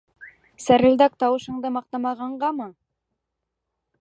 Сәрелдәк 0.67 1.19
тауышыңды 1.25 1.73
маҡтамағанғамы? 1.77 2.71